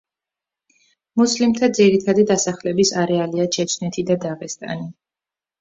მუსლიმთა 1.21 1.69
ძირითადი 1.79 2.25
დასახლების 2.31 2.95
არეალია 3.03 3.47
ჩეჩნეთი 3.59 4.07
და 4.11 4.19
დაღესტანი. 4.25 4.91